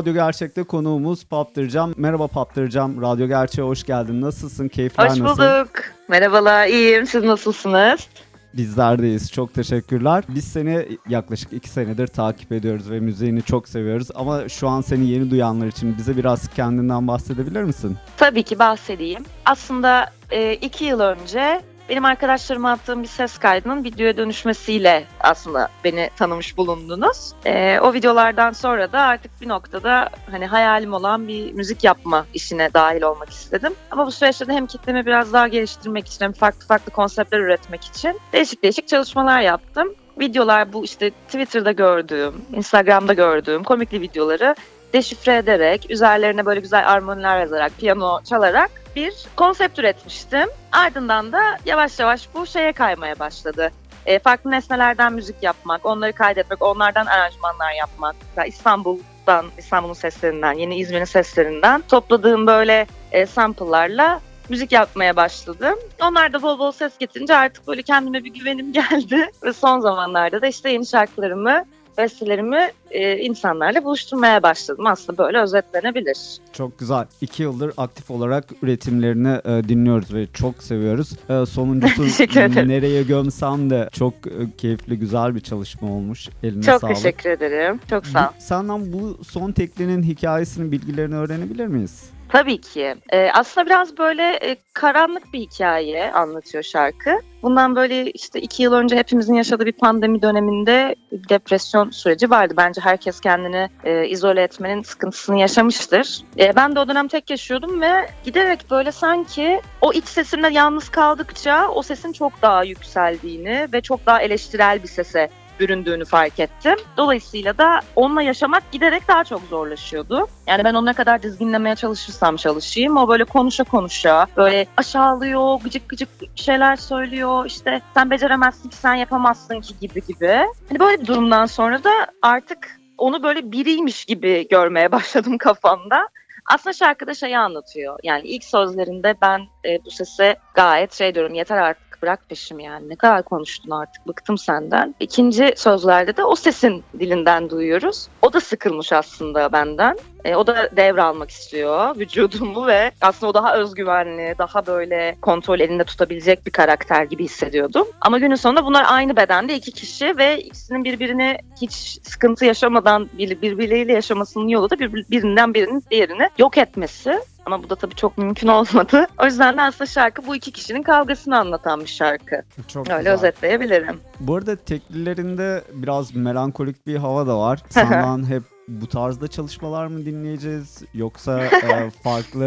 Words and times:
Radyo 0.00 0.12
Gerçek'te 0.12 0.62
konuğumuz 0.62 1.24
Paptırcam. 1.24 1.94
Merhaba 1.96 2.26
Paptırcam, 2.26 3.02
Radyo 3.02 3.26
Gerçek'e 3.26 3.62
hoş 3.62 3.84
geldin. 3.84 4.20
Nasılsın? 4.20 4.68
Keyifler 4.68 5.10
hoş 5.10 5.18
nasıl? 5.18 5.24
Hoş 5.24 5.38
bulduk. 5.38 5.70
Merhabalar, 6.08 6.66
iyiyim. 6.66 7.06
Siz 7.06 7.24
nasılsınız? 7.24 8.08
Bizlerdeyiz. 8.54 9.32
Çok 9.32 9.54
teşekkürler. 9.54 10.24
Biz 10.28 10.44
seni 10.44 10.88
yaklaşık 11.08 11.52
iki 11.52 11.68
senedir 11.68 12.06
takip 12.06 12.52
ediyoruz 12.52 12.90
ve 12.90 13.00
müziğini 13.00 13.42
çok 13.42 13.68
seviyoruz. 13.68 14.08
Ama 14.14 14.48
şu 14.48 14.68
an 14.68 14.80
seni 14.80 15.06
yeni 15.06 15.30
duyanlar 15.30 15.66
için 15.66 15.98
bize 15.98 16.16
biraz 16.16 16.48
kendinden 16.48 17.08
bahsedebilir 17.08 17.62
misin? 17.62 17.96
Tabii 18.16 18.42
ki 18.42 18.58
bahsedeyim. 18.58 19.24
Aslında 19.44 20.10
e, 20.30 20.54
iki 20.54 20.84
yıl 20.84 21.00
önce 21.00 21.62
benim 21.90 22.04
arkadaşlarıma 22.04 22.70
attığım 22.70 23.02
bir 23.02 23.08
ses 23.08 23.38
kaydının 23.38 23.84
videoya 23.84 24.16
dönüşmesiyle 24.16 25.04
aslında 25.20 25.68
beni 25.84 26.10
tanımış 26.16 26.56
bulundunuz. 26.56 27.32
Ee, 27.46 27.80
o 27.82 27.94
videolardan 27.94 28.52
sonra 28.52 28.92
da 28.92 29.00
artık 29.00 29.40
bir 29.40 29.48
noktada 29.48 30.08
hani 30.30 30.46
hayalim 30.46 30.92
olan 30.92 31.28
bir 31.28 31.52
müzik 31.52 31.84
yapma 31.84 32.26
işine 32.34 32.74
dahil 32.74 33.02
olmak 33.02 33.30
istedim. 33.30 33.74
Ama 33.90 34.06
bu 34.06 34.12
süreçte 34.12 34.46
de 34.46 34.52
hem 34.52 34.66
kitlemi 34.66 35.06
biraz 35.06 35.32
daha 35.32 35.48
geliştirmek 35.48 36.06
için 36.06 36.24
hem 36.24 36.32
farklı 36.32 36.66
farklı 36.66 36.92
konseptler 36.92 37.38
üretmek 37.38 37.84
için 37.84 38.20
değişik 38.32 38.62
değişik 38.62 38.88
çalışmalar 38.88 39.40
yaptım 39.40 39.94
videolar 40.20 40.72
bu 40.72 40.84
işte 40.84 41.10
Twitter'da 41.10 41.72
gördüğüm, 41.72 42.34
Instagram'da 42.52 43.14
gördüğüm 43.14 43.64
komikli 43.64 44.00
videoları 44.00 44.54
deşifre 44.92 45.36
ederek, 45.36 45.90
üzerlerine 45.90 46.46
böyle 46.46 46.60
güzel 46.60 46.92
armoniler 46.92 47.40
yazarak, 47.40 47.72
piyano 47.78 48.20
çalarak 48.22 48.70
bir 48.96 49.14
konsept 49.36 49.78
üretmiştim. 49.78 50.48
Ardından 50.72 51.32
da 51.32 51.58
yavaş 51.66 51.98
yavaş 51.98 52.28
bu 52.34 52.46
şeye 52.46 52.72
kaymaya 52.72 53.18
başladı. 53.18 53.70
E, 54.06 54.18
farklı 54.18 54.50
nesnelerden 54.50 55.12
müzik 55.12 55.42
yapmak, 55.42 55.86
onları 55.86 56.12
kaydetmek, 56.12 56.62
onlardan 56.62 57.06
aranjmanlar 57.06 57.72
yapmak. 57.72 58.16
İstanbul'dan, 58.46 59.46
İstanbul'un 59.58 59.94
seslerinden, 59.94 60.52
yeni 60.52 60.76
İzmir'in 60.76 61.04
seslerinden 61.04 61.82
topladığım 61.88 62.46
böyle 62.46 62.86
e, 63.12 63.26
sample'larla 63.26 64.20
müzik 64.48 64.72
yapmaya 64.72 65.16
başladım. 65.16 65.78
Onlar 66.02 66.32
da 66.32 66.42
bol 66.42 66.58
bol 66.58 66.72
ses 66.72 66.98
getirince 66.98 67.36
artık 67.36 67.68
böyle 67.68 67.82
kendime 67.82 68.24
bir 68.24 68.34
güvenim 68.34 68.72
geldi. 68.72 69.30
Ve 69.42 69.52
son 69.52 69.80
zamanlarda 69.80 70.42
da 70.42 70.46
işte 70.46 70.70
yeni 70.70 70.86
şarkılarımı 70.86 71.64
bestelerimi 72.02 72.70
e, 72.90 73.18
insanlarla 73.18 73.84
buluşturmaya 73.84 74.42
başladım. 74.42 74.86
Aslında 74.86 75.18
böyle 75.18 75.38
özetlenebilir. 75.38 76.18
Çok 76.52 76.78
güzel. 76.78 77.06
İki 77.20 77.42
yıldır 77.42 77.72
aktif 77.76 78.10
olarak 78.10 78.44
üretimlerini 78.62 79.38
e, 79.44 79.68
dinliyoruz 79.68 80.14
ve 80.14 80.26
çok 80.34 80.62
seviyoruz. 80.62 81.12
E, 81.28 81.46
sonuncusu 81.46 82.02
Nereye 82.68 83.02
Gömsem 83.02 83.70
de 83.70 83.88
çok 83.92 84.14
e, 84.14 84.56
keyifli, 84.58 84.98
güzel 84.98 85.34
bir 85.34 85.40
çalışma 85.40 85.92
olmuş. 85.92 86.28
Eline 86.42 86.62
çok 86.62 86.80
sağlık. 86.80 86.80
Çok 86.80 87.02
teşekkür 87.02 87.30
ederim. 87.30 87.80
Çok 87.90 88.06
sağ 88.06 88.28
ol. 88.28 88.32
Senden 88.38 88.92
bu 88.92 89.24
son 89.24 89.52
teklinin 89.52 90.02
hikayesini, 90.02 90.72
bilgilerini 90.72 91.14
öğrenebilir 91.14 91.66
miyiz? 91.66 92.10
Tabii 92.32 92.60
ki. 92.60 92.94
Ee, 93.12 93.30
aslında 93.34 93.66
biraz 93.66 93.98
böyle 93.98 94.22
e, 94.22 94.56
karanlık 94.72 95.32
bir 95.32 95.40
hikaye 95.40 96.12
anlatıyor 96.12 96.64
şarkı. 96.64 97.18
Bundan 97.42 97.76
böyle 97.76 98.10
işte 98.10 98.40
iki 98.40 98.62
yıl 98.62 98.72
önce 98.72 98.96
hepimizin 98.96 99.34
yaşadığı 99.34 99.66
bir 99.66 99.72
pandemi 99.72 100.22
döneminde 100.22 100.94
depresyon 101.12 101.90
süreci 101.90 102.30
vardı. 102.30 102.54
Bence 102.56 102.80
herkes 102.80 103.20
kendini 103.20 103.68
e, 103.84 104.08
izole 104.08 104.42
etmenin 104.42 104.82
sıkıntısını 104.82 105.40
yaşamıştır. 105.40 106.22
E, 106.38 106.56
ben 106.56 106.74
de 106.74 106.80
o 106.80 106.88
dönem 106.88 107.08
tek 107.08 107.30
yaşıyordum 107.30 107.80
ve 107.80 108.10
giderek 108.24 108.70
böyle 108.70 108.92
sanki 108.92 109.60
o 109.80 109.92
iç 109.92 110.04
sesimle 110.04 110.48
yalnız 110.52 110.88
kaldıkça 110.88 111.68
o 111.68 111.82
sesin 111.82 112.12
çok 112.12 112.42
daha 112.42 112.64
yükseldiğini 112.64 113.68
ve 113.72 113.80
çok 113.80 114.06
daha 114.06 114.22
eleştirel 114.22 114.82
bir 114.82 114.88
sese 114.88 115.30
büründüğünü 115.60 116.04
fark 116.04 116.40
ettim. 116.40 116.76
Dolayısıyla 116.96 117.58
da 117.58 117.80
onunla 117.96 118.22
yaşamak 118.22 118.72
giderek 118.72 119.08
daha 119.08 119.24
çok 119.24 119.40
zorlaşıyordu. 119.40 120.28
Yani 120.46 120.64
ben 120.64 120.74
ona 120.74 120.92
kadar 120.92 121.22
dizginlemeye 121.22 121.76
çalışırsam 121.76 122.36
çalışayım 122.36 122.96
o 122.96 123.08
böyle 123.08 123.24
konuşa 123.24 123.64
konuşa 123.64 124.26
böyle 124.36 124.66
aşağılıyor, 124.76 125.60
gıcık 125.60 125.88
gıcık 125.88 126.08
şeyler 126.34 126.76
söylüyor. 126.76 127.46
İşte 127.46 127.80
sen 127.94 128.10
beceremezsin 128.10 128.68
ki 128.68 128.76
sen 128.76 128.94
yapamazsın 128.94 129.60
ki 129.60 129.74
gibi 129.80 130.06
gibi. 130.06 130.46
Hani 130.68 130.80
böyle 130.80 131.02
bir 131.02 131.06
durumdan 131.06 131.46
sonra 131.46 131.84
da 131.84 131.90
artık 132.22 132.80
onu 132.98 133.22
böyle 133.22 133.52
biriymiş 133.52 134.04
gibi 134.04 134.48
görmeye 134.48 134.92
başladım 134.92 135.38
kafamda. 135.38 136.08
Aslında 136.46 136.74
şarkıda 136.74 137.14
şeyi 137.14 137.38
anlatıyor. 137.38 137.98
Yani 138.02 138.28
ilk 138.28 138.44
sözlerinde 138.44 139.14
ben 139.22 139.40
e, 139.64 139.84
bu 139.84 139.90
sese 139.90 140.36
gayet 140.54 140.92
şey 140.92 141.14
diyorum 141.14 141.34
yeter 141.34 141.56
artık 141.56 141.89
bırak 142.02 142.28
peşimi 142.28 142.64
yani 142.64 142.88
ne 142.88 142.96
kadar 142.96 143.22
konuştun 143.22 143.70
artık 143.70 144.08
bıktım 144.08 144.38
senden. 144.38 144.94
İkinci 145.00 145.52
sözlerde 145.56 146.16
de 146.16 146.24
o 146.24 146.36
sesin 146.36 146.84
dilinden 146.98 147.50
duyuyoruz. 147.50 148.08
O 148.22 148.32
da 148.32 148.40
sıkılmış 148.40 148.92
aslında 148.92 149.52
benden. 149.52 149.96
E, 150.24 150.34
o 150.34 150.46
da 150.46 150.70
devralmak 150.76 151.30
istiyor 151.30 151.96
vücudumu 151.96 152.66
ve 152.66 152.90
aslında 153.00 153.30
o 153.30 153.34
daha 153.34 153.56
özgüvenli, 153.56 154.34
daha 154.38 154.66
böyle 154.66 155.16
kontrol 155.22 155.60
elinde 155.60 155.84
tutabilecek 155.84 156.46
bir 156.46 156.50
karakter 156.50 157.04
gibi 157.04 157.24
hissediyordum. 157.24 157.86
Ama 158.00 158.18
günün 158.18 158.34
sonunda 158.34 158.64
bunlar 158.64 158.84
aynı 158.88 159.16
bedende 159.16 159.54
iki 159.54 159.72
kişi 159.72 160.18
ve 160.18 160.40
ikisinin 160.40 160.84
birbirini 160.84 161.38
hiç 161.60 161.98
sıkıntı 162.02 162.44
yaşamadan 162.44 163.08
birbirleriyle 163.18 163.92
yaşamasının 163.92 164.48
yolu 164.48 164.70
da 164.70 164.78
birbirinden 164.78 165.54
birinin 165.54 165.84
diğerini 165.90 166.28
yok 166.38 166.58
etmesi. 166.58 167.20
Ama 167.52 167.62
bu 167.62 167.70
da 167.70 167.76
tabii 167.76 167.94
çok 167.94 168.18
mümkün 168.18 168.48
olmadı. 168.58 169.06
O 169.22 169.24
yüzden 169.24 169.56
de 169.56 169.62
aslında 169.62 169.86
şarkı 169.86 170.26
bu 170.26 170.36
iki 170.36 170.50
kişinin 170.52 170.82
kavgasını 170.82 171.38
anlatan 171.38 171.80
bir 171.80 171.86
şarkı. 171.86 172.42
Çok 172.68 172.88
Öyle 172.90 172.98
güzel. 172.98 173.12
özetleyebilirim. 173.12 174.00
Bu 174.20 174.36
arada 174.36 174.56
teklilerinde 174.56 175.64
biraz 175.72 176.14
melankolik 176.14 176.86
bir 176.86 176.96
hava 176.96 177.26
da 177.26 177.38
var. 177.38 177.62
Senden 177.68 178.26
hep 178.26 178.42
bu 178.68 178.86
tarzda 178.86 179.28
çalışmalar 179.28 179.86
mı 179.86 180.04
dinleyeceğiz 180.04 180.82
yoksa 180.94 181.44
e, 181.44 181.90
farklı 182.04 182.46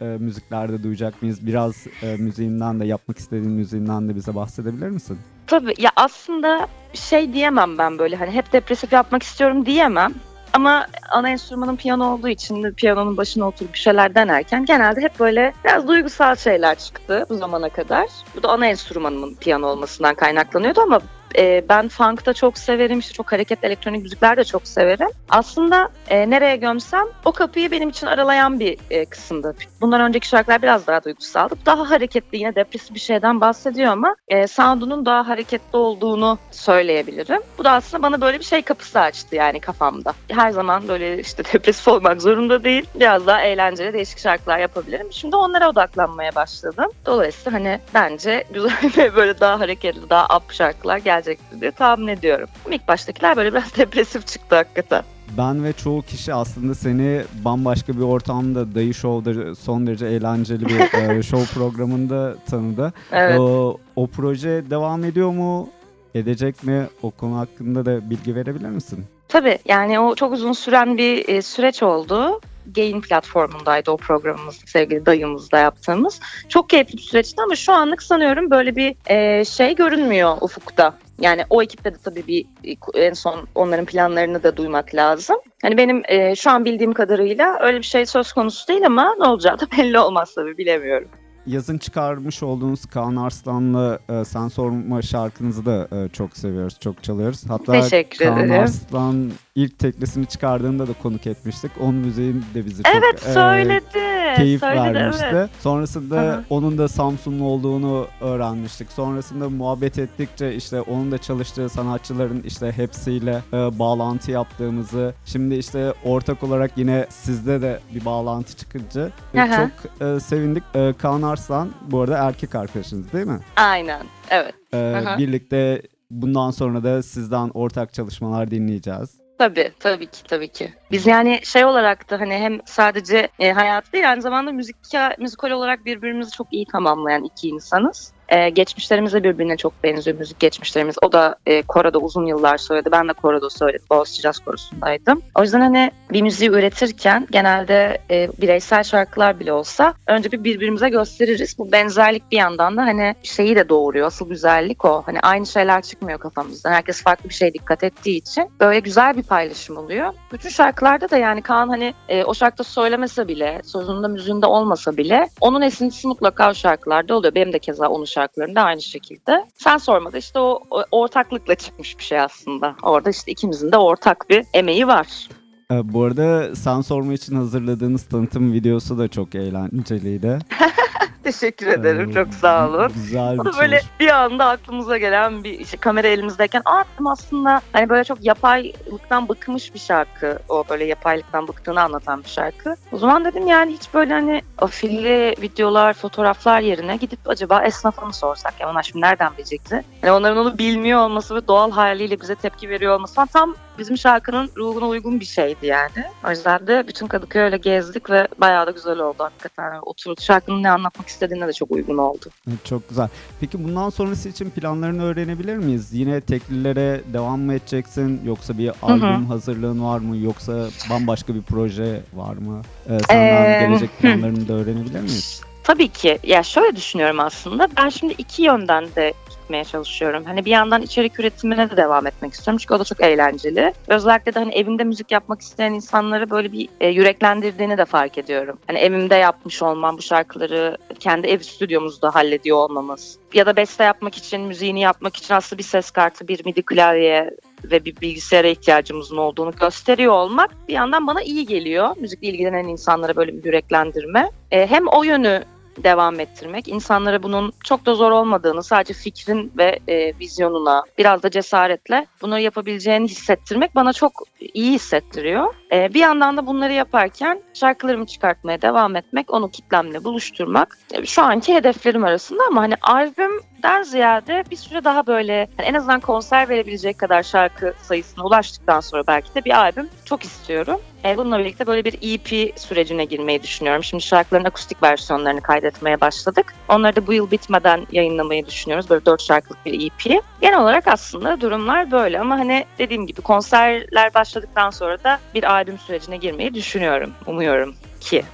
e, 0.00 0.04
müziklerde 0.04 0.82
duyacak 0.82 1.22
mıyız? 1.22 1.46
Biraz 1.46 1.86
e, 2.02 2.16
müziğinden 2.16 2.80
de 2.80 2.84
yapmak 2.86 3.18
istediğin 3.18 3.52
müziğinden 3.52 4.08
de 4.08 4.16
bize 4.16 4.34
bahsedebilir 4.34 4.88
misin? 4.88 5.18
Tabii 5.46 5.74
ya 5.78 5.90
aslında 5.96 6.68
şey 6.92 7.32
diyemem 7.32 7.78
ben 7.78 7.98
böyle 7.98 8.16
hani 8.16 8.30
hep 8.30 8.52
depresif 8.52 8.92
yapmak 8.92 9.22
istiyorum 9.22 9.66
diyemem. 9.66 10.14
Ama 10.56 10.86
ana 11.10 11.30
enstrümanın 11.30 11.76
piyano 11.76 12.14
olduğu 12.14 12.28
için 12.28 12.72
piyanonun 12.72 13.16
başına 13.16 13.48
oturup 13.48 13.72
bir 13.72 13.78
şeyler 13.78 14.14
denerken 14.14 14.64
genelde 14.64 15.00
hep 15.00 15.20
böyle 15.20 15.52
biraz 15.64 15.88
duygusal 15.88 16.36
şeyler 16.36 16.78
çıktı 16.78 17.26
bu 17.28 17.34
zamana 17.34 17.68
kadar. 17.68 18.06
Bu 18.36 18.42
da 18.42 18.48
ana 18.48 18.66
enstrümanımın 18.66 19.34
piyano 19.34 19.66
olmasından 19.66 20.14
kaynaklanıyordu 20.14 20.80
ama 20.80 21.00
e, 21.38 21.64
ben 21.68 21.88
funk 21.88 22.26
da 22.26 22.32
çok 22.32 22.58
severim, 22.58 22.98
işte 22.98 23.12
çok 23.12 23.32
hareketli 23.32 23.66
elektronik 23.66 24.02
müzikler 24.02 24.36
de 24.36 24.44
çok 24.44 24.66
severim. 24.66 25.08
Aslında 25.28 25.88
e, 26.08 26.30
nereye 26.30 26.56
gömsem 26.56 27.04
o 27.24 27.32
kapıyı 27.32 27.70
benim 27.70 27.88
için 27.88 28.06
aralayan 28.06 28.60
bir 28.60 28.78
e, 28.90 29.04
kısımdı. 29.04 29.54
Bundan 29.80 30.00
önceki 30.00 30.28
şarkılar 30.28 30.62
biraz 30.62 30.86
daha 30.86 31.04
duygusaldı. 31.04 31.54
Daha 31.66 31.90
hareketli 31.90 32.38
yine 32.38 32.54
depresif 32.54 32.94
bir 32.94 33.00
şeyden 33.00 33.40
bahsediyor 33.40 33.92
ama 33.92 34.16
e, 34.28 34.46
sound'unun 34.46 35.06
daha 35.06 35.28
hareketli 35.28 35.76
olduğunu 35.76 36.38
söyleyebilirim. 36.50 37.40
Bu 37.58 37.64
da 37.64 37.72
aslında 37.72 38.02
bana 38.02 38.20
böyle 38.20 38.38
bir 38.38 38.44
şey 38.44 38.62
kapısı 38.62 39.00
açtı 39.00 39.36
yani 39.36 39.60
kafamda. 39.60 40.12
Her 40.28 40.50
zaman 40.50 40.88
böyle 40.88 41.18
işte 41.20 41.44
depresif 41.52 41.88
olmak 41.88 42.22
zorunda 42.22 42.64
değil. 42.64 42.86
Biraz 42.94 43.26
daha 43.26 43.42
eğlenceli 43.42 43.92
değişik 43.92 44.18
şarkılar 44.18 44.58
yapabilirim. 44.58 45.06
Şimdi 45.10 45.36
onlara 45.36 45.68
odaklanmaya 45.68 46.34
başladım. 46.34 46.86
Dolayısıyla 47.06 47.58
hani 47.58 47.80
bence 47.94 48.44
güzel 48.50 48.72
ve 48.96 49.16
böyle 49.16 49.40
daha 49.40 49.60
hareketli, 49.60 50.10
daha 50.10 50.36
up 50.36 50.52
şarkılar 50.52 50.98
gelecektir 51.16 51.60
diye 51.60 51.70
tahmin 51.70 52.06
ediyorum. 52.06 52.48
İlk 52.70 52.88
baştakiler 52.88 53.36
böyle 53.36 53.52
biraz 53.52 53.76
depresif 53.78 54.26
çıktı 54.26 54.56
hakikaten. 54.56 55.02
ben 55.38 55.64
ve 55.64 55.72
çoğu 55.72 56.02
kişi 56.02 56.34
aslında 56.34 56.74
seni 56.74 57.22
bambaşka 57.44 57.92
bir 57.96 58.02
ortamda 58.02 58.74
Dayı 58.74 58.94
Show'da 58.94 59.54
son 59.54 59.86
derece 59.86 60.06
eğlenceli 60.06 60.66
bir 60.66 60.80
e, 61.18 61.22
show 61.22 61.54
programında 61.60 62.36
tanıdı. 62.50 62.92
Evet. 63.12 63.38
O, 63.38 63.78
o 63.96 64.06
proje 64.06 64.64
devam 64.70 65.04
ediyor 65.04 65.30
mu? 65.30 65.68
Edecek 66.14 66.64
mi? 66.64 66.86
O 67.02 67.10
konu 67.10 67.38
hakkında 67.38 67.86
da 67.86 68.10
bilgi 68.10 68.34
verebilir 68.34 68.68
misin? 68.68 69.04
Tabii 69.28 69.58
yani 69.64 70.00
o 70.00 70.14
çok 70.14 70.32
uzun 70.32 70.52
süren 70.52 70.98
bir 70.98 71.28
e, 71.28 71.42
süreç 71.42 71.82
oldu. 71.82 72.40
Gain 72.76 73.00
platformundaydı 73.00 73.90
o 73.90 73.96
programımız 73.96 74.54
sevgili 74.66 75.06
dayımızda 75.06 75.58
yaptığımız. 75.58 76.20
Çok 76.48 76.70
keyifli 76.70 76.96
bir 76.96 77.02
süreçti 77.02 77.42
ama 77.42 77.56
şu 77.56 77.72
anlık 77.72 78.02
sanıyorum 78.02 78.50
böyle 78.50 78.76
bir 78.76 78.94
e, 79.06 79.44
şey 79.44 79.74
görünmüyor 79.74 80.36
ufukta. 80.40 80.94
Yani 81.20 81.42
o 81.50 81.62
ekipte 81.62 81.94
de 81.94 81.98
tabii 82.04 82.26
bir 82.26 82.46
en 82.94 83.12
son 83.12 83.48
onların 83.54 83.86
planlarını 83.86 84.42
da 84.42 84.56
duymak 84.56 84.94
lazım. 84.94 85.36
Hani 85.62 85.76
benim 85.76 86.02
e, 86.08 86.36
şu 86.36 86.50
an 86.50 86.64
bildiğim 86.64 86.92
kadarıyla 86.92 87.58
öyle 87.60 87.78
bir 87.78 87.82
şey 87.82 88.06
söz 88.06 88.32
konusu 88.32 88.68
değil 88.68 88.86
ama 88.86 89.14
ne 89.18 89.26
olacağı 89.26 89.60
da 89.60 89.66
belli 89.78 89.98
olmaz 89.98 90.34
tabii 90.34 90.58
bilemiyorum 90.58 91.08
yazın 91.46 91.78
çıkarmış 91.78 92.42
olduğunuz 92.42 92.86
Kaan 92.86 93.16
Arslan'la 93.16 93.98
e, 94.08 94.24
Sen 94.24 94.48
Sorma 94.48 95.02
şarkınızı 95.02 95.66
da 95.66 95.88
e, 95.92 96.08
çok 96.08 96.36
seviyoruz, 96.36 96.76
çok 96.80 97.02
çalıyoruz. 97.02 97.42
Hatta 97.48 97.72
Teşekkür 97.72 98.24
Kaan 98.24 98.38
ederim. 98.38 98.62
Arslan 98.62 99.30
ilk 99.54 99.78
teklisini 99.78 100.26
çıkardığında 100.26 100.88
da 100.88 100.92
konuk 101.02 101.26
etmiştik. 101.26 101.70
Onun 101.80 101.94
müziği 101.94 102.34
de 102.54 102.66
bizi 102.66 102.82
evet, 102.94 103.20
çok 103.20 103.28
e, 103.28 103.32
söyledi. 103.32 104.36
keyif 104.36 104.60
söyledi, 104.60 104.94
vermişti. 104.94 105.26
Evet. 105.32 105.50
Sonrasında 105.60 106.16
Hı-hı. 106.16 106.44
onun 106.50 106.78
da 106.78 106.88
Samsunlu 106.88 107.44
olduğunu 107.44 108.06
öğrenmiştik. 108.20 108.92
Sonrasında 108.92 109.50
muhabbet 109.50 109.98
ettikçe 109.98 110.54
işte 110.54 110.80
onun 110.80 111.12
da 111.12 111.18
çalıştığı 111.18 111.68
sanatçıların 111.68 112.42
işte 112.42 112.72
hepsiyle 112.72 113.42
e, 113.52 113.78
bağlantı 113.78 114.30
yaptığımızı, 114.30 115.14
şimdi 115.24 115.54
işte 115.54 115.92
ortak 116.04 116.42
olarak 116.42 116.78
yine 116.78 117.06
sizde 117.08 117.62
de 117.62 117.80
bir 117.94 118.04
bağlantı 118.04 118.56
çıkınca 118.56 119.10
e, 119.34 119.46
çok 119.56 120.06
e, 120.06 120.20
sevindik. 120.20 120.62
E, 120.74 120.94
Kaan 120.98 121.22
Arslan 121.22 121.35
bu 121.82 122.00
arada 122.00 122.18
erkek 122.18 122.54
arkadaşınız 122.54 123.12
değil 123.12 123.26
mi? 123.26 123.40
Aynen, 123.56 124.06
evet. 124.30 124.54
E, 124.72 124.76
Hı-hı. 124.76 125.18
birlikte 125.18 125.82
bundan 126.10 126.50
sonra 126.50 126.84
da 126.84 127.02
sizden 127.02 127.50
ortak 127.54 127.94
çalışmalar 127.94 128.50
dinleyeceğiz. 128.50 129.10
Tabii, 129.38 129.72
tabii 129.80 130.06
ki, 130.06 130.22
tabii 130.28 130.48
ki. 130.48 130.74
Biz 130.90 131.06
yani 131.06 131.40
şey 131.44 131.64
olarak 131.64 132.10
da 132.10 132.20
hani 132.20 132.34
hem 132.34 132.60
sadece 132.64 133.28
e, 133.38 133.52
hayat 133.52 133.92
değil 133.92 134.10
aynı 134.10 134.22
zamanda 134.22 134.52
müzik 134.52 134.76
müzikal 135.18 135.50
olarak 135.50 135.84
birbirimizi 135.84 136.30
çok 136.30 136.52
iyi 136.52 136.66
tamamlayan 136.66 137.24
iki 137.24 137.48
insanız. 137.48 138.12
Ee, 138.28 138.48
geçmişlerimiz 138.48 139.12
de 139.12 139.24
birbirine 139.24 139.56
çok 139.56 139.84
benziyor 139.84 140.18
müzik 140.18 140.40
geçmişlerimiz. 140.40 140.96
O 141.02 141.12
da 141.12 141.36
e, 141.46 141.62
koroda 141.62 141.98
uzun 141.98 142.26
yıllar 142.26 142.58
söyledi. 142.58 142.88
Ben 142.92 143.08
de 143.08 143.12
koroda 143.12 143.50
söyledim. 143.50 143.86
Boğaziçi 143.90 144.22
Caz 144.22 144.38
Korosu'ndaydım. 144.38 145.22
O 145.34 145.42
yüzden 145.42 145.60
hani 145.60 145.90
bir 146.12 146.22
müziği 146.22 146.50
üretirken 146.50 147.26
genelde 147.30 147.98
e, 148.10 148.28
bireysel 148.40 148.82
şarkılar 148.82 149.40
bile 149.40 149.52
olsa 149.52 149.94
önce 150.06 150.32
bir 150.32 150.44
birbirimize 150.44 150.88
gösteririz. 150.88 151.58
Bu 151.58 151.72
benzerlik 151.72 152.32
bir 152.32 152.36
yandan 152.36 152.76
da 152.76 152.82
hani 152.82 153.14
şeyi 153.22 153.56
de 153.56 153.68
doğuruyor. 153.68 154.06
Asıl 154.06 154.28
güzellik 154.28 154.84
o. 154.84 155.02
Hani 155.06 155.20
aynı 155.20 155.46
şeyler 155.46 155.82
çıkmıyor 155.82 156.18
kafamızdan. 156.18 156.72
Herkes 156.72 157.02
farklı 157.02 157.28
bir 157.28 157.34
şeye 157.34 157.54
dikkat 157.54 157.84
ettiği 157.84 158.18
için 158.18 158.50
böyle 158.60 158.80
güzel 158.80 159.16
bir 159.16 159.22
paylaşım 159.22 159.76
oluyor. 159.76 160.12
Bütün 160.32 160.48
şarkılarda 160.76 161.10
da 161.10 161.16
yani 161.16 161.42
Kaan 161.42 161.68
hani 161.68 161.94
e, 162.08 162.24
o 162.24 162.34
şarkıda 162.34 162.64
söylemese 162.64 163.28
bile, 163.28 163.60
sözünde 163.64 164.08
müziğinde 164.08 164.46
olmasa 164.46 164.96
bile 164.96 165.28
onun 165.40 165.62
esintisi 165.62 166.06
mutlaka 166.08 166.50
o 166.50 166.54
şarkılarda 166.54 167.14
oluyor. 167.14 167.34
Benim 167.34 167.52
de 167.52 167.58
keza 167.58 167.88
onun 167.88 168.04
şarkılarında 168.04 168.62
aynı 168.62 168.82
şekilde. 168.82 169.46
Sen 169.54 169.76
sormada 169.76 170.18
işte 170.18 170.38
o, 170.38 170.62
o 170.70 170.84
ortaklıkla 170.90 171.54
çıkmış 171.54 171.98
bir 171.98 172.02
şey 172.04 172.20
aslında. 172.20 172.76
Orada 172.82 173.10
işte 173.10 173.32
ikimizin 173.32 173.72
de 173.72 173.76
ortak 173.76 174.30
bir 174.30 174.44
emeği 174.54 174.86
var. 174.86 175.28
E, 175.72 175.92
bu 175.92 176.04
arada 176.04 176.56
sen 176.56 176.80
sorma 176.80 177.12
için 177.12 177.36
hazırladığınız 177.36 178.04
tanıtım 178.04 178.52
videosu 178.52 178.98
da 178.98 179.08
çok 179.08 179.34
eğlenceliydi. 179.34 180.38
Teşekkür 181.26 181.66
ederim. 181.66 182.10
Ee, 182.10 182.14
Çok 182.14 182.34
sağ 182.34 182.68
olun. 182.68 182.92
Güzel 182.94 183.38
bir 183.38 183.58
böyle 183.58 183.80
bir 184.00 184.08
anda 184.08 184.48
aklımıza 184.48 184.98
gelen 184.98 185.44
bir 185.44 185.58
işte 185.60 185.76
kamera 185.76 186.08
elimizdeyken 186.08 186.62
aa 186.64 186.84
aslında 187.04 187.60
hani 187.72 187.88
böyle 187.88 188.04
çok 188.04 188.24
yapaylıktan 188.24 189.28
bıkmış 189.28 189.74
bir 189.74 189.78
şarkı. 189.78 190.38
O 190.48 190.64
böyle 190.70 190.84
yapaylıktan 190.84 191.48
bıktığını 191.48 191.82
anlatan 191.82 192.24
bir 192.24 192.28
şarkı. 192.28 192.76
O 192.92 192.98
zaman 192.98 193.24
dedim 193.24 193.46
yani 193.46 193.72
hiç 193.72 193.94
böyle 193.94 194.12
hani 194.12 194.42
afilli 194.58 195.34
videolar, 195.42 195.92
fotoğraflar 195.92 196.60
yerine 196.60 196.96
gidip 196.96 197.18
acaba 197.26 197.62
esnafa 197.62 198.06
mı 198.06 198.14
sorsak? 198.14 198.60
Ya 198.60 198.70
onlar 198.70 198.82
şimdi 198.82 199.00
nereden 199.00 199.32
bilecekti? 199.36 199.84
Hani 200.00 200.12
onların 200.12 200.38
onu 200.38 200.58
bilmiyor 200.58 201.00
olması 201.00 201.34
ve 201.34 201.48
doğal 201.48 201.70
haliyle 201.70 202.20
bize 202.20 202.34
tepki 202.34 202.68
veriyor 202.68 202.94
olması 202.94 203.14
falan 203.14 203.26
tam 203.26 203.54
bizim 203.78 203.98
şarkının 203.98 204.50
ruhuna 204.56 204.86
uygun 204.88 205.20
bir 205.20 205.24
şeydi 205.24 205.66
yani. 205.66 206.04
O 206.26 206.30
yüzden 206.30 206.66
de 206.66 206.84
bütün 206.88 207.06
Kadıköy'ü 207.06 207.44
öyle 207.44 207.56
gezdik 207.56 208.10
ve 208.10 208.28
bayağı 208.38 208.66
da 208.66 208.70
güzel 208.70 208.98
oldu 208.98 209.24
hakikaten. 209.24 209.64
Yani 209.64 209.80
Oturup 209.80 210.20
şarkının 210.20 210.62
ne 210.62 210.70
anlatmak 210.70 211.08
istediğine 211.16 211.48
de 211.48 211.52
çok 211.52 211.70
uygun 211.70 211.98
oldu. 211.98 212.26
Çok 212.64 212.88
güzel. 212.88 213.08
Peki 213.40 213.64
bundan 213.64 213.90
sonrası 213.90 214.28
için 214.28 214.50
planlarını 214.50 215.02
öğrenebilir 215.04 215.56
miyiz? 215.56 215.88
Yine 215.92 216.20
teklilere 216.20 217.00
devam 217.12 217.40
mı 217.40 217.54
edeceksin? 217.54 218.20
Yoksa 218.24 218.58
bir 218.58 218.72
albüm 218.82 219.26
hazırlığın 219.26 219.84
var 219.84 219.98
mı? 219.98 220.16
Yoksa 220.16 220.66
bambaşka 220.90 221.34
bir 221.34 221.42
proje 221.42 222.02
var 222.14 222.34
mı? 222.34 222.62
Ee, 222.88 222.98
senden 223.08 223.62
Ee, 223.62 223.66
gelecek 223.66 223.90
planlarını 223.98 224.48
da 224.48 224.52
öğrenebilir 224.52 225.00
miyiz? 225.00 225.40
Tabii 225.66 225.88
ki. 225.88 226.18
Ya 226.22 226.42
şöyle 226.42 226.76
düşünüyorum 226.76 227.20
aslında. 227.20 227.68
Ben 227.76 227.88
şimdi 227.88 228.14
iki 228.18 228.42
yönden 228.42 228.84
de 228.84 229.12
gitmeye 229.30 229.64
çalışıyorum. 229.64 230.24
Hani 230.24 230.44
bir 230.44 230.50
yandan 230.50 230.82
içerik 230.82 231.20
üretimine 231.20 231.70
de 231.70 231.76
devam 231.76 232.06
etmek 232.06 232.32
istiyorum. 232.32 232.58
Çünkü 232.62 232.74
o 232.74 232.78
da 232.78 232.84
çok 232.84 233.00
eğlenceli. 233.00 233.72
Özellikle 233.88 234.34
de 234.34 234.38
hani 234.38 234.54
evinde 234.54 234.84
müzik 234.84 235.12
yapmak 235.12 235.40
isteyen 235.40 235.72
insanları 235.72 236.30
böyle 236.30 236.52
bir 236.52 236.68
e, 236.80 236.88
yüreklendirdiğini 236.88 237.78
de 237.78 237.84
fark 237.84 238.18
ediyorum. 238.18 238.58
Hani 238.66 238.78
evimde 238.78 239.14
yapmış 239.14 239.62
olmam, 239.62 239.98
bu 239.98 240.02
şarkıları 240.02 240.76
kendi 241.00 241.26
ev 241.26 241.38
stüdyomuzda 241.38 242.14
hallediyor 242.14 242.56
olmamız. 242.56 243.18
Ya 243.34 243.46
da 243.46 243.56
beste 243.56 243.84
yapmak 243.84 244.16
için, 244.16 244.40
müziğini 244.40 244.80
yapmak 244.80 245.16
için 245.16 245.34
aslında 245.34 245.58
bir 245.58 245.64
ses 245.64 245.90
kartı, 245.90 246.28
bir 246.28 246.44
midi 246.44 246.62
klavye 246.62 247.30
ve 247.64 247.84
bir 247.84 248.00
bilgisayara 248.00 248.48
ihtiyacımızın 248.48 249.16
olduğunu 249.16 249.52
gösteriyor 249.60 250.12
olmak 250.12 250.50
bir 250.68 250.74
yandan 250.74 251.06
bana 251.06 251.22
iyi 251.22 251.46
geliyor. 251.46 251.96
Müzikle 252.00 252.28
ilgilenen 252.28 252.68
insanlara 252.68 253.16
böyle 253.16 253.32
bir 253.32 253.44
yüreklendirme. 253.44 254.30
E, 254.50 254.66
hem 254.66 254.86
o 254.86 255.02
yönü 255.04 255.44
devam 255.78 256.20
ettirmek, 256.20 256.68
insanlara 256.68 257.22
bunun 257.22 257.52
çok 257.64 257.86
da 257.86 257.94
zor 257.94 258.10
olmadığını, 258.10 258.62
sadece 258.62 258.94
fikrin 258.94 259.52
ve 259.58 259.78
e, 259.88 260.18
vizyonuna, 260.18 260.82
biraz 260.98 261.22
da 261.22 261.30
cesaretle 261.30 262.06
bunları 262.22 262.40
yapabileceğini 262.40 263.08
hissettirmek 263.08 263.74
bana 263.74 263.92
çok 263.92 264.12
iyi 264.54 264.72
hissettiriyor. 264.72 265.54
E, 265.72 265.94
bir 265.94 266.00
yandan 266.00 266.36
da 266.36 266.46
bunları 266.46 266.72
yaparken 266.72 267.42
şarkılarımı 267.54 268.06
çıkartmaya 268.06 268.62
devam 268.62 268.96
etmek, 268.96 269.32
onu 269.32 269.50
kitlemle 269.50 270.04
buluşturmak 270.04 270.78
e, 270.92 271.06
şu 271.06 271.22
anki 271.22 271.54
hedeflerim 271.54 272.04
arasında 272.04 272.42
ama 272.48 272.60
hani 272.60 272.74
albümden 272.82 273.82
ziyade 273.82 274.44
bir 274.50 274.56
süre 274.56 274.84
daha 274.84 275.06
böyle 275.06 275.32
yani 275.32 275.68
en 275.68 275.74
azından 275.74 276.00
konser 276.00 276.48
verebilecek 276.48 276.98
kadar 276.98 277.22
şarkı 277.22 277.74
sayısına 277.82 278.24
ulaştıktan 278.24 278.80
sonra 278.80 279.06
belki 279.06 279.34
de 279.34 279.44
bir 279.44 279.58
albüm 279.58 279.88
çok 280.04 280.24
istiyorum. 280.24 280.80
E, 281.06 281.16
bununla 281.16 281.38
birlikte 281.38 281.66
böyle 281.66 281.84
bir 281.84 281.94
EP 282.02 282.58
sürecine 282.58 283.04
girmeyi 283.04 283.42
düşünüyorum. 283.42 283.84
Şimdi 283.84 284.02
şarkıların 284.02 284.44
akustik 284.44 284.82
versiyonlarını 284.82 285.40
kaydetmeye 285.40 286.00
başladık. 286.00 286.54
Onları 286.68 286.96
da 286.96 287.06
bu 287.06 287.12
yıl 287.12 287.30
bitmeden 287.30 287.86
yayınlamayı 287.92 288.46
düşünüyoruz. 288.46 288.90
Böyle 288.90 289.06
dört 289.06 289.22
şarkılık 289.22 289.66
bir 289.66 289.86
EP. 289.86 290.22
Genel 290.40 290.60
olarak 290.60 290.88
aslında 290.88 291.40
durumlar 291.40 291.90
böyle 291.90 292.20
ama 292.20 292.38
hani 292.38 292.64
dediğim 292.78 293.06
gibi 293.06 293.20
konserler 293.20 294.14
başladıktan 294.14 294.70
sonra 294.70 295.04
da 295.04 295.20
bir 295.34 295.44
albüm 295.52 295.78
sürecine 295.78 296.16
girmeyi 296.16 296.54
düşünüyorum. 296.54 297.12
Umuyorum 297.26 297.74
ki. 298.00 298.24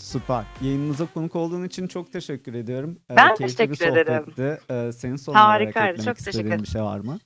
Süper. 0.00 0.42
Yayınımıza 0.60 1.06
konuk 1.14 1.36
olduğun 1.36 1.64
için 1.64 1.86
çok 1.88 2.12
teşekkür 2.12 2.54
ediyorum. 2.54 2.98
Ee, 3.10 3.16
Ben 3.16 3.34
keyifli 3.34 3.56
teşekkür 3.56 3.86
ederim. 3.86 4.24
sohbetti. 4.24 4.60
Ee, 4.70 4.92
senin 4.92 5.16
son 5.16 5.32
olarak 5.32 5.46
Harikaydı, 5.48 6.04
çok 6.04 6.16
teşekkür 6.16 6.46
ederim. 6.48 6.62
bir 6.62 6.68
şey 6.68 6.82
var 6.82 6.98
mı? 6.98 7.18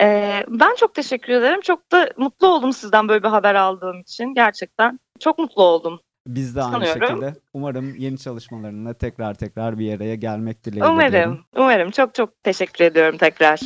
Ee, 0.00 0.44
ben 0.48 0.74
çok 0.74 0.94
teşekkür 0.94 1.32
ederim. 1.32 1.60
Çok 1.60 1.92
da 1.92 2.08
mutlu 2.16 2.46
oldum 2.46 2.72
sizden 2.72 3.08
böyle 3.08 3.22
bir 3.22 3.28
haber 3.28 3.54
aldığım 3.54 4.00
için. 4.00 4.34
Gerçekten 4.34 5.00
çok 5.20 5.38
mutlu 5.38 5.62
oldum. 5.62 6.00
Biz 6.26 6.56
de 6.56 6.62
aynı 6.62 6.72
Sanıyorum. 6.72 7.08
şekilde. 7.08 7.34
Umarım 7.52 7.94
yeni 7.96 8.18
çalışmalarınla 8.18 8.94
tekrar 8.94 9.34
tekrar 9.34 9.78
bir 9.78 9.96
araya 9.96 10.14
gelmek 10.14 10.64
dileğiyle. 10.64 10.88
Umarım, 10.88 11.12
diyorum. 11.12 11.44
umarım. 11.56 11.90
Çok 11.90 12.14
çok 12.14 12.44
teşekkür 12.44 12.84
ediyorum 12.84 13.16
tekrar. 13.18 13.60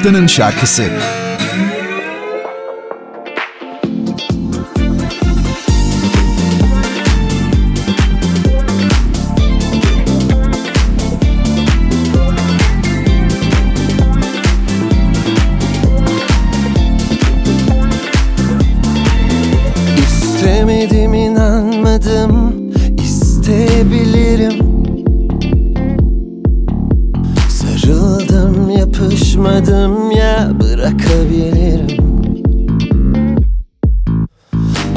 Haftanın 0.00 0.26
şarkısı. 0.26 0.82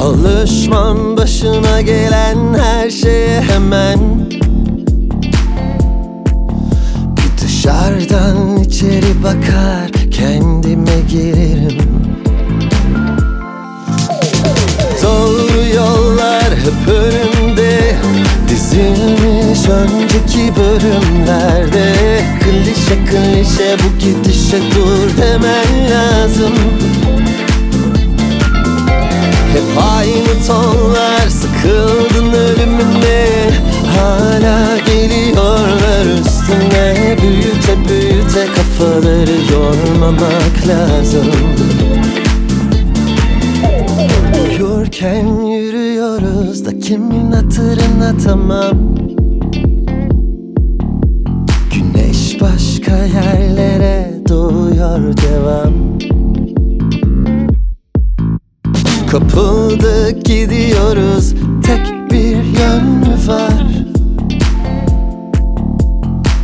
Alışmam 0.04 1.16
başına 1.16 1.80
gelen 1.80 2.54
her 2.54 2.90
şeye 2.90 3.40
hemen. 3.40 3.98
Bir 7.16 7.42
dışarıdan 7.42 8.56
içeri 8.56 9.22
bakar 9.22 9.90
kendime 10.10 11.00
girerim 11.10 11.78
Doğru 15.02 15.74
yollar 15.76 16.44
hep 16.44 16.94
önümde 16.94 17.96
Dizilmiş 18.48 19.68
önceki 19.68 20.52
bölümlerde. 20.56 21.94
Klişe 22.40 23.04
klişe 23.04 23.76
bu 23.78 23.98
gidişe 23.98 24.58
dur 24.74 25.22
demen 25.22 25.90
lazım 25.90 26.52
aynı 29.96 30.46
tonlar 30.46 31.28
sıkıldın 31.28 32.32
ölümüne. 32.32 33.26
Hala 33.98 34.78
geliyorlar 34.78 36.04
üstüne. 36.20 37.16
Büyüte 37.22 37.88
büyüte 37.88 38.46
kafaları 38.54 39.52
yormamak 39.52 40.68
lazım. 40.68 41.26
Uyurken 44.50 45.26
yürüyoruz 45.46 46.64
da 46.64 46.78
kimin 46.78 47.32
hatırına 47.32 48.14
tamam. 48.24 48.78
Güneş 51.74 52.40
başka 52.40 52.96
yerlere 52.96 54.10
doğuyor 54.28 55.16
devam 55.16 55.83
Kapıldık 59.14 60.24
gidiyoruz 60.24 61.34
tek 61.66 62.10
bir 62.10 62.36
yön 62.36 63.02
var? 63.26 63.66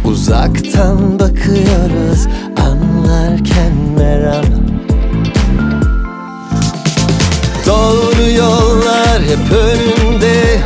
Uzaktan 0.04 1.18
bakıyoruz 1.18 2.26
anlarken 2.56 3.72
meram 3.98 4.44
Doğru 7.66 8.30
yollar 8.38 9.22
hep 9.22 9.52
önümde 9.52 10.60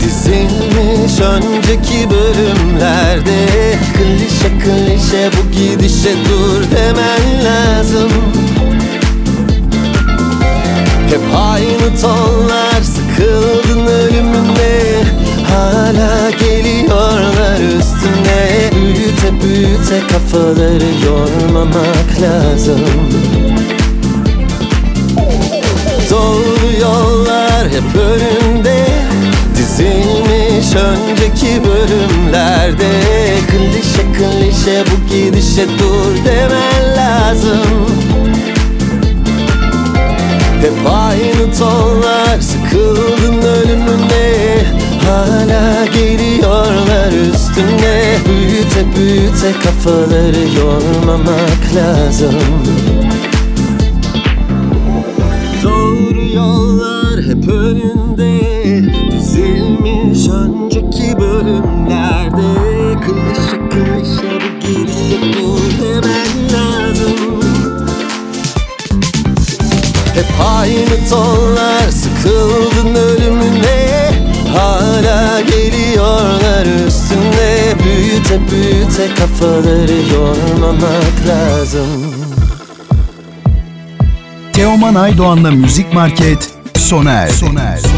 Dizilmiş 0.00 1.20
önceki 1.20 2.10
bölümlerde. 2.10 3.46
Klişe 3.94 4.58
klişe 4.58 5.30
bu 5.32 5.50
gidişe 5.50 6.14
dur 6.28 6.76
demen 6.76 7.19
Hep 11.10 11.20
aynı 11.36 12.00
tonlar 12.00 12.82
sıkıldın 12.82 13.86
ölümüne 13.86 15.04
Hala 15.48 16.30
geliyorlar 16.30 17.58
üstüne 17.78 18.70
Büyüte 18.74 19.42
büyüte 19.42 20.06
kafaları 20.12 20.90
yormamak 21.06 22.22
lazım. 22.22 22.80
Doğru 26.10 26.80
yollar 26.80 27.68
hep 27.68 27.96
önümde. 27.96 28.86
Dizilmiş 29.56 30.74
önceki 30.74 31.62
bölümlerde. 31.64 32.90
Klişe 33.50 34.12
klişe 34.12 34.84
bu 34.86 35.14
gidişe 35.14 35.66
dur 35.78 36.24
demen 36.24 36.96
lazım 36.96 38.09
Büyüte 48.80 48.96
büyüte 48.96 49.52
kafaları 49.64 50.56
yormamak 50.58 51.74
lazım. 51.76 52.34
Doğru 55.62 56.34
yollar 56.34 57.22
hep 57.22 57.48
önünde 57.48 58.40
Dizilmiş 59.10 60.28
önceki 60.28 61.18
bölümlerde 61.18 62.40
Kılışa 63.06 63.68
kılışa 63.68 64.30
bu 64.40 64.66
girişe 64.66 65.20
dur 65.32 65.82
demen 65.82 66.52
lazım. 66.52 67.40
Hep 70.14 70.46
aynı 70.56 71.08
tonlar 71.10 71.90
sıkıldın 71.90 72.94
öyle 72.94 73.19
Büyüte 78.30 78.50
büyüte 78.50 79.14
kafaları 79.14 80.12
yormamak 80.14 81.26
lazım 81.28 82.14
Teoman 84.52 84.94
Aydoğan'la 84.94 85.50
Müzik 85.50 85.94
Market 85.94 86.50
sona 86.76 87.10
erdi. 87.10 87.88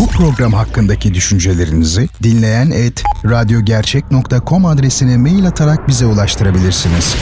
Bu 0.00 0.06
program 0.06 0.52
hakkındaki 0.52 1.14
düşüncelerinizi 1.14 2.08
dinleyen 2.22 2.70
et 2.70 3.02
radyogercek.com 3.24 4.66
adresine 4.66 5.16
mail 5.16 5.46
atarak 5.46 5.88
bize 5.88 6.06
ulaştırabilirsiniz. 6.06 7.16